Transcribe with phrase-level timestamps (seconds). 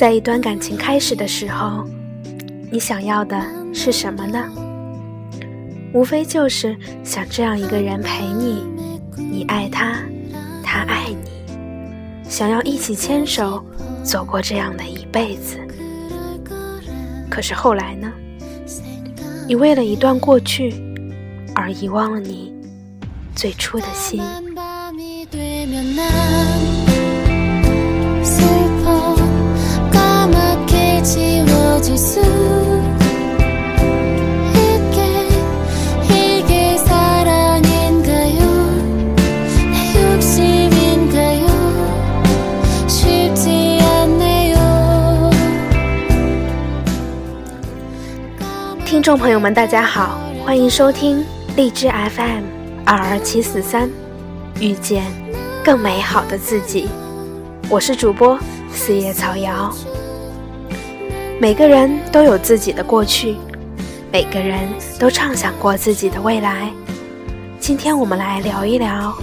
[0.00, 1.86] 在一段感情开始的时候，
[2.72, 3.38] 你想要的
[3.74, 4.42] 是什么呢？
[5.92, 8.64] 无非就是想这样一个人陪你，
[9.14, 9.98] 你爱他，
[10.64, 13.62] 他爱你，想要一起牵手
[14.02, 15.58] 走过这样的一辈子。
[17.28, 18.10] 可是后来呢？
[19.46, 20.72] 你为了一段过去
[21.54, 22.54] 而遗忘了你
[23.36, 24.22] 最初的心。
[48.84, 51.24] 听众朋友们，大家好，欢迎收听
[51.56, 52.44] 荔枝 FM
[52.84, 53.90] 二二七四三，
[54.60, 55.04] 遇见
[55.64, 56.90] 更美好的自己。
[57.70, 58.38] 我是主播
[58.70, 59.74] 四叶草瑶。
[61.40, 63.34] 每个人都有自己的过去，
[64.12, 66.70] 每个人都畅想过自己的未来。
[67.58, 69.16] 今天我们来聊一聊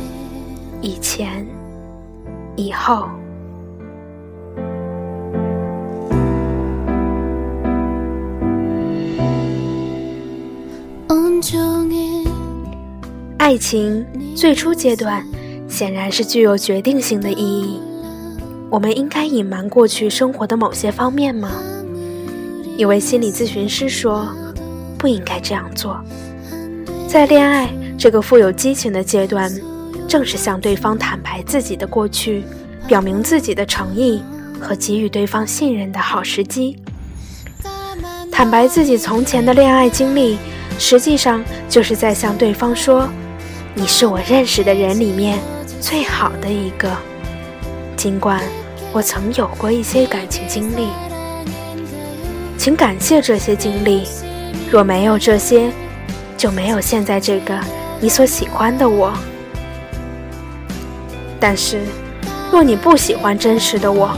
[0.81, 1.45] 以前、
[2.55, 3.07] 以后。
[13.37, 15.23] 爱情最初阶段
[15.69, 17.79] 显然是具有决定性的意义。
[18.71, 21.51] 我们应该隐瞒过去生活的某些方面吗？
[22.77, 24.27] 一位心理咨询师说，
[24.99, 25.99] 不应该这样做。
[27.07, 29.51] 在恋爱这个富有激情的阶段，
[30.07, 32.43] 正是向对方坦白自己的过去，
[32.87, 34.21] 表明自己的诚意
[34.61, 36.79] 和给予对方信任的好时机。
[38.31, 40.37] 坦白自己从前的恋爱经历。
[40.79, 43.09] 实际上就是在向对方说
[43.73, 45.39] ：“你是我认识的人里面
[45.81, 46.95] 最好的一个。
[47.95, 48.43] 尽管
[48.93, 50.87] 我曾有过一些感情经历，
[52.67, 54.03] 请感谢这些经历。
[54.69, 55.71] 若没有这些，
[56.35, 57.57] 就没有现在这个
[58.01, 59.13] 你所喜欢的我。
[61.39, 61.79] 但是，
[62.51, 64.11] 若你不喜欢真实的我，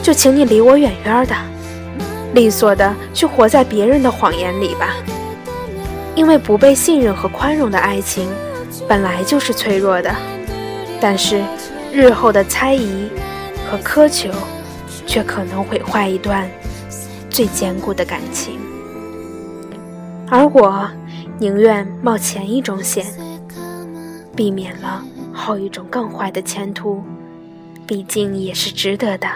[0.00, 1.34] 就请你离我远远的，
[2.34, 4.94] 利索的去活在别人的谎言里吧。”
[6.14, 8.28] 因为不被信任和宽容的爱情，
[8.88, 10.14] 本来就是脆弱的，
[11.00, 11.42] 但是
[11.92, 13.10] 日后的猜疑
[13.68, 14.30] 和苛求，
[15.04, 16.48] 却可能毁坏一段
[17.32, 18.58] 最坚固的感情。
[20.28, 20.88] 而我
[21.38, 23.04] 宁愿冒前一种险，
[24.36, 27.02] 避免了后一种更坏的前途，
[27.86, 29.28] 毕竟也是值得的。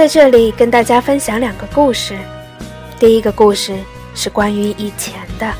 [0.00, 2.16] 在这里跟大家分享两个故事。
[2.98, 3.76] 第一个故事
[4.14, 5.52] 是关于以前的。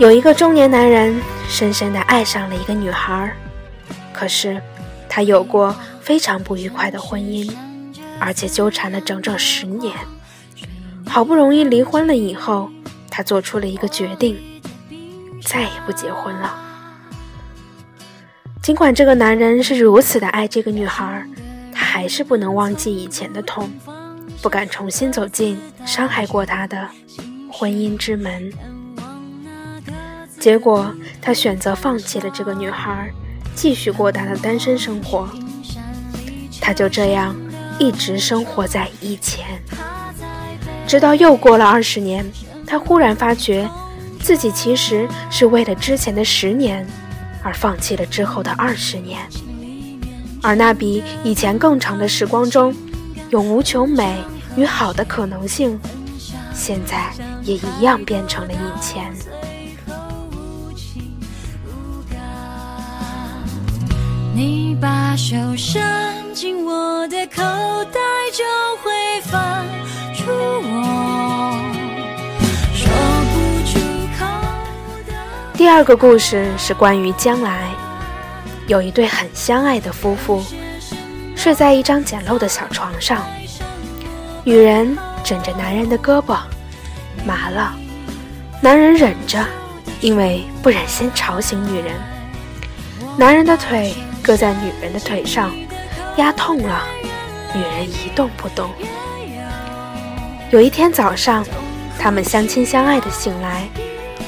[0.00, 3.32] 有一个中年男人深深的爱上了一个女孩，
[4.12, 4.60] 可是
[5.08, 7.48] 他有过非常不愉快的婚姻，
[8.18, 9.94] 而且纠缠了整整十年。
[11.06, 12.68] 好不容易离婚了以后，
[13.08, 14.36] 他做出了一个决定，
[15.40, 16.52] 再也不结婚了。
[18.60, 21.24] 尽管这个男人是如此的爱这个女孩。
[21.94, 23.70] 还是不能忘记以前的痛，
[24.42, 25.56] 不敢重新走进
[25.86, 26.88] 伤害过他的
[27.48, 28.52] 婚姻之门。
[30.40, 33.08] 结果，他选择放弃了这个女孩，
[33.54, 35.28] 继续过他的单身生活。
[36.60, 37.32] 他就这样
[37.78, 39.62] 一直生活在以前，
[40.88, 42.28] 直到又过了二十年，
[42.66, 43.70] 他忽然发觉
[44.18, 46.84] 自己其实是为了之前的十年
[47.40, 49.24] 而放弃了之后的二十年。
[50.44, 52.76] 而那比以前更长的时光中，
[53.30, 54.22] 有无穷美
[54.56, 55.80] 与好的可能性，
[56.52, 57.10] 现在
[57.42, 59.10] 也一样变成了以前。
[64.34, 65.82] 你把手伸
[66.34, 67.42] 进我的口
[67.84, 68.00] 袋，
[68.30, 68.44] 就
[68.82, 68.92] 会
[69.22, 69.64] 放
[70.14, 70.74] 出我
[72.74, 72.92] 说
[73.32, 73.34] 不
[73.66, 73.78] 出
[74.18, 74.26] 口
[75.06, 75.14] 的。
[75.56, 77.70] 第二个故事是关于将来。
[78.66, 80.42] 有一对很相爱的夫妇，
[81.36, 83.22] 睡在一张简陋的小床上。
[84.42, 86.38] 女人枕着男人的胳膊，
[87.26, 87.74] 麻了。
[88.62, 89.44] 男人忍着，
[90.00, 91.92] 因为不忍心吵醒女人。
[93.18, 95.54] 男人的腿搁在女人的腿上，
[96.16, 96.82] 压痛了。
[97.54, 98.70] 女人一动不动。
[100.50, 101.44] 有一天早上，
[101.98, 103.68] 他们相亲相爱的醒来，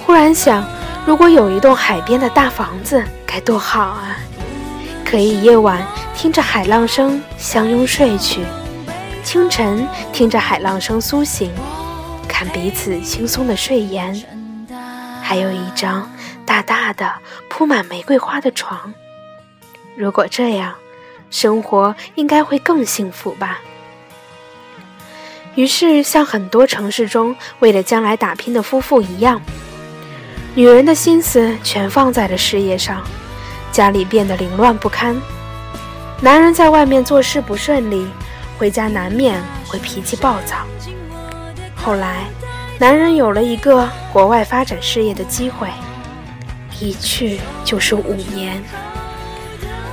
[0.05, 0.63] 忽然想，
[1.07, 3.03] 如果有一栋海边的大房子，
[3.37, 4.17] 该多好啊！
[5.05, 8.41] 可以夜晚听着海浪声相拥睡去；
[9.23, 11.53] 清晨，听着海浪声苏醒，
[12.27, 14.25] 看彼此轻松的睡颜。
[15.23, 16.11] 还有一张
[16.47, 17.13] 大大的
[17.51, 18.95] 铺满玫瑰花的床。
[19.99, 20.75] 如果这样，
[21.29, 23.61] 生活应该会更幸福吧。
[25.57, 29.43] 于是，像很多城市中为了将来打拼的夫妇一样，
[30.57, 33.05] 女人的心思全放在了事业上，
[33.71, 35.15] 家里变得凌乱不堪。
[36.23, 38.09] 男人在外面做事不顺利，
[38.57, 40.57] 回家难免会脾气暴躁。
[41.77, 42.25] 后来，
[42.79, 45.69] 男人有了一个国外发展事业的机会，
[46.81, 48.65] 一去就是五年。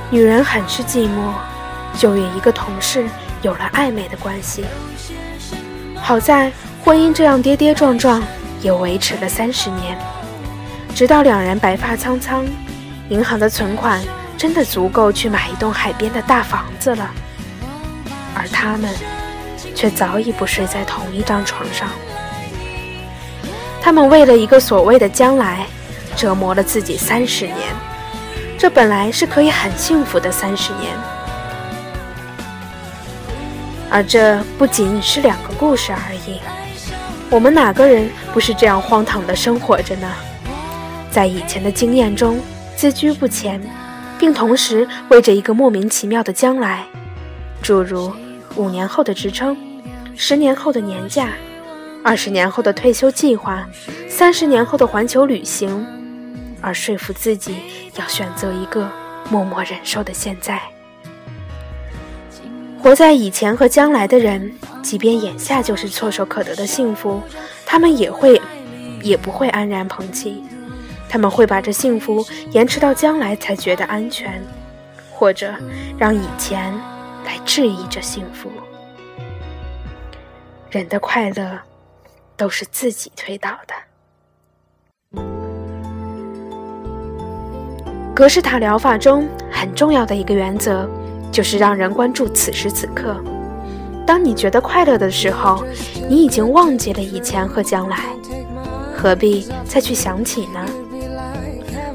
[0.08, 1.34] 女人很是寂寞，
[1.98, 3.04] 就与一个同事
[3.42, 4.64] 有了暧昧的关系。
[5.94, 6.50] 好在
[6.82, 8.22] 婚姻这样跌跌撞撞，
[8.62, 9.98] 也维持了三十年，
[10.94, 12.46] 直到两人白发苍苍，
[13.08, 14.00] 银行的存款
[14.38, 17.10] 真的足够去买一栋海边的大房子了，
[18.32, 18.88] 而他们
[19.74, 21.88] 却早已不睡在同一张床上。
[23.82, 25.66] 他们为了一个所谓的将来，
[26.14, 27.58] 折磨了自己三十年，
[28.56, 30.92] 这本来是可以很幸福的三十年。
[33.90, 36.40] 而这不仅是两个故事而已，
[37.30, 40.08] 我们哪个人不是这样荒唐的生活着呢？
[41.14, 42.40] 在以前的经验中，
[42.74, 43.62] 自居不前，
[44.18, 46.84] 并同时为着一个莫名其妙的将来，
[47.62, 48.12] 诸如
[48.56, 49.56] 五年后的职称、
[50.16, 51.28] 十年后的年假、
[52.02, 53.64] 二十年后的退休计划、
[54.08, 55.86] 三十年后的环球旅行，
[56.60, 57.58] 而说服自己
[57.94, 58.90] 要选择一个
[59.30, 60.60] 默默忍受的现在。
[62.82, 64.52] 活在以前和将来的人，
[64.82, 67.22] 即便眼下就是唾手可得的幸福，
[67.64, 68.42] 他们也会，
[69.00, 70.42] 也不会安然捧起。
[71.08, 74.42] 他们会把这幸福延迟到将来才觉得安全，
[75.12, 75.54] 或者
[75.98, 76.72] 让以前
[77.24, 78.50] 来质疑这幸福。
[80.70, 81.58] 人的快乐
[82.36, 83.74] 都是自己推导的。
[88.14, 90.88] 格式塔疗法中很重要的一个原则。
[91.34, 93.20] 就是让人关注此时此刻。
[94.06, 95.64] 当你觉得快乐的时候，
[96.08, 97.98] 你已经忘记了以前和将来，
[98.96, 100.64] 何必再去想起呢？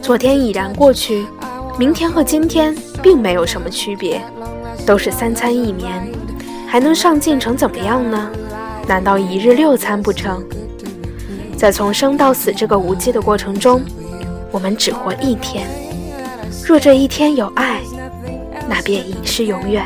[0.09, 1.27] 昨天已然过去，
[1.77, 4.19] 明天和今天并没有什么区别，
[4.83, 6.11] 都是三餐一眠，
[6.65, 8.27] 还能上进成怎么样呢？
[8.87, 10.43] 难道一日六餐不成？
[11.55, 13.83] 在从生到死这个无稽的过程中，
[14.49, 15.67] 我们只活一天，
[16.65, 17.79] 若这一天有爱。
[18.67, 19.85] 那便已是永远。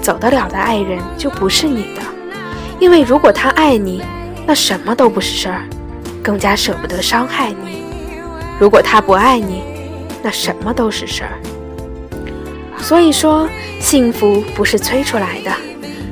[0.00, 2.02] 走得了的爱人就不是你的，
[2.78, 4.02] 因为如果他爱你，
[4.46, 5.62] 那什么都不是事儿，
[6.22, 7.82] 更加舍不得伤害你；
[8.58, 9.62] 如果他不爱你，
[10.22, 11.38] 那什么都是事儿。
[12.78, 15.50] 所以说，幸福不是催出来的，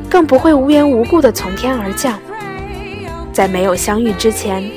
[0.08, 2.18] 更不会无缘无故的从天而降。
[3.32, 4.70] 在没有相遇之前。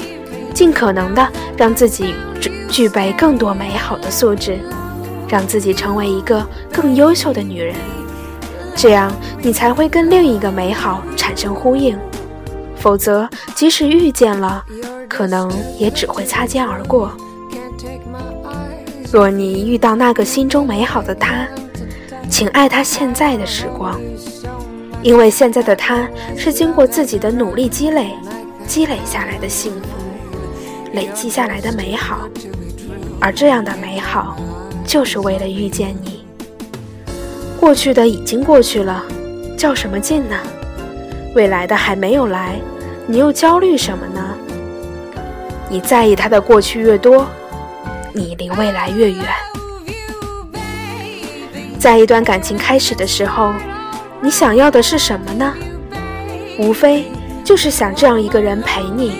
[0.54, 4.60] 尽可能的让自己具具备更多美好的素质，
[5.28, 7.74] 让自己成为一个更优秀的女人，
[8.82, 11.96] 这样你才会跟另一个美好产生呼应。
[12.76, 14.66] 否则，即使遇见了，
[15.08, 17.12] 可能也只会擦肩而过。
[19.14, 21.48] 若你遇到那个心中美好的他，
[22.28, 24.02] 请爱他现在的时光，
[25.04, 28.16] 因为现在的他是经过自己的努力积累
[28.66, 29.88] 积累下来的幸福。
[30.94, 32.28] 累积下来的美好，
[33.20, 34.36] 而这样的美好，
[34.84, 36.21] 就是为了遇见你。
[37.62, 39.06] 过去的已经过去了，
[39.56, 40.36] 较什么劲呢？
[41.36, 42.60] 未来的还没有来，
[43.06, 44.36] 你又焦虑什么呢？
[45.70, 47.28] 你在意他的过去越多，
[48.14, 49.24] 你离未来越远。
[51.78, 53.54] 在一段感情开始的时候，
[54.22, 55.54] 你想要的是什么呢？
[56.58, 57.06] 无非
[57.44, 59.14] 就是想这样一个人陪你，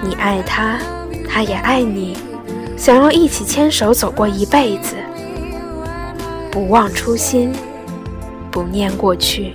[0.00, 0.78] 你爱他。
[1.28, 2.16] 他也爱你，
[2.76, 4.94] 想要一起牵手走过一辈子，
[6.54, 7.52] 不忘初心，
[8.48, 9.52] 不念过去。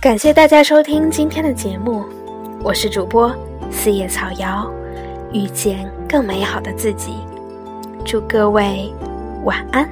[0.00, 2.04] 感谢大家收听今天的节目，
[2.62, 3.34] 我是主播
[3.68, 4.70] 四叶草瑶，
[5.32, 7.14] 遇见更美好的自己，
[8.04, 8.92] 祝各位
[9.42, 9.88] 晚安。